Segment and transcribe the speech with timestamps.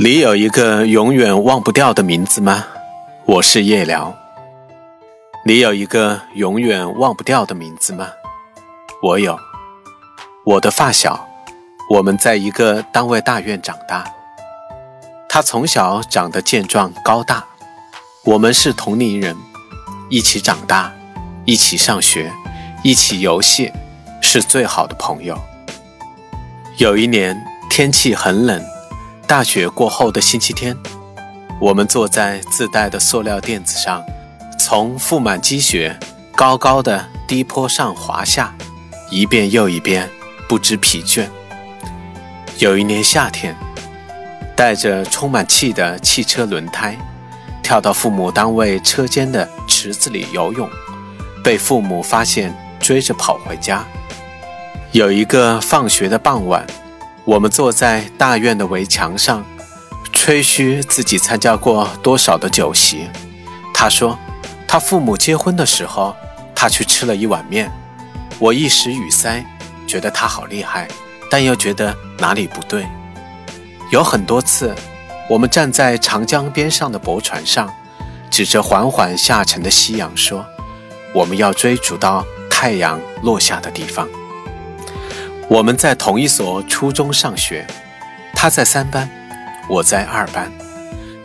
[0.00, 2.64] 你有一个永远忘不掉的名字吗？
[3.24, 4.16] 我是夜聊。
[5.44, 8.06] 你有一个永远忘不掉的名字吗？
[9.02, 9.36] 我有。
[10.46, 11.28] 我的发小，
[11.90, 14.04] 我们在一个单位大院长大。
[15.28, 17.44] 他从小长得健壮高大，
[18.22, 19.36] 我们是同龄人，
[20.08, 20.92] 一起长大，
[21.44, 22.30] 一起上学，
[22.84, 23.72] 一起游戏，
[24.22, 25.36] 是最好的朋友。
[26.76, 27.36] 有一年
[27.68, 28.64] 天气很冷。
[29.28, 30.74] 大雪过后的星期天，
[31.60, 34.02] 我们坐在自带的塑料垫子上，
[34.58, 35.94] 从覆满积雪、
[36.34, 38.56] 高高的低坡上滑下，
[39.10, 40.08] 一遍又一遍，
[40.48, 41.26] 不知疲倦。
[42.56, 43.54] 有一年夏天，
[44.56, 46.96] 带着充满气的汽车轮胎，
[47.62, 50.66] 跳到父母单位车间的池子里游泳，
[51.44, 53.84] 被父母发现，追着跑回家。
[54.92, 56.66] 有一个放学的傍晚。
[57.28, 59.44] 我们坐在大院的围墙上，
[60.14, 63.06] 吹嘘自己参加过多少的酒席。
[63.74, 64.18] 他说，
[64.66, 66.16] 他父母结婚的时候，
[66.54, 67.70] 他去吃了一碗面。
[68.38, 69.44] 我一时语塞，
[69.86, 70.88] 觉得他好厉害，
[71.30, 72.86] 但又觉得哪里不对。
[73.92, 74.74] 有很多次，
[75.28, 77.70] 我们站在长江边上的驳船上，
[78.30, 80.46] 指着缓缓下沉的夕阳说
[81.12, 84.08] ：“我们要追逐到太阳落下的地方。”
[85.48, 87.66] 我们在同一所初中上学，
[88.34, 89.08] 他在三班，
[89.66, 90.52] 我在二班。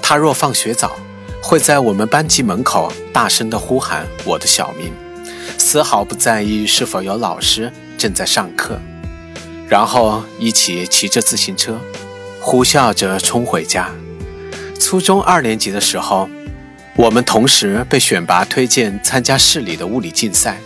[0.02, 0.96] 他若放学早，
[1.42, 4.94] 会在我们班级门口大声地呼喊我的小名，
[5.58, 8.80] 丝毫不在意是否有老师正在上课，
[9.68, 11.78] 然后一起骑着自行车，
[12.40, 13.90] 呼啸着冲回家。
[14.80, 16.30] 初中二年级的时候，
[16.96, 20.60] 我们同时被选拔推荐参加市里的物理竞赛，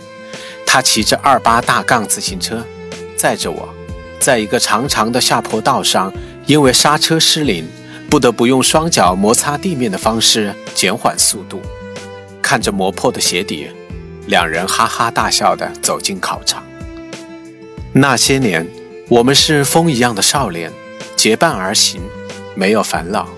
[0.64, 2.64] 他骑着二八大杠自行车。
[3.18, 3.68] 载着我，
[4.20, 6.12] 在一个长长的下坡道上，
[6.46, 7.66] 因为刹车失灵，
[8.08, 11.60] 不得不用双脚摩擦地面的方式减缓速度。
[12.40, 13.68] 看着磨破的鞋底，
[14.26, 16.62] 两人哈哈大笑地走进考场。
[17.92, 18.66] 那些年，
[19.08, 20.70] 我们是风一样的少年，
[21.16, 22.00] 结伴而行，
[22.54, 23.28] 没有烦恼。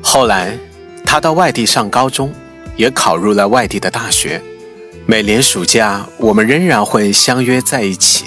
[0.00, 0.56] 后来，
[1.04, 2.32] 他到外地上高中，
[2.76, 4.40] 也考入了外地的大学。
[5.06, 8.26] 每年暑假，我们仍然会相约在一起。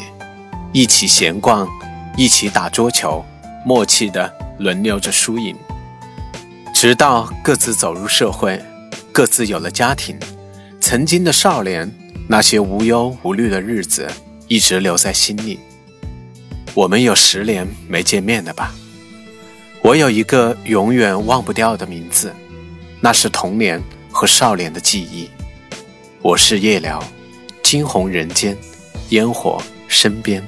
[0.75, 1.69] 一起闲逛，
[2.17, 3.23] 一起打桌球，
[3.63, 5.56] 默契的轮流着输赢，
[6.73, 8.59] 直到各自走入社会，
[9.12, 10.17] 各自有了家庭。
[10.81, 11.91] 曾经的少年，
[12.28, 14.09] 那些无忧无虑的日子，
[14.47, 15.59] 一直留在心里。
[16.73, 18.73] 我们有十年没见面了吧？
[19.83, 22.33] 我有一个永远忘不掉的名字，
[23.00, 23.79] 那是童年
[24.12, 25.29] 和少年的记忆。
[26.23, 27.03] 我是夜聊，
[27.62, 28.57] 惊鸿人间，
[29.09, 30.44] 烟火身边。